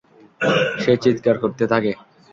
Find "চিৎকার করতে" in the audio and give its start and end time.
1.03-1.63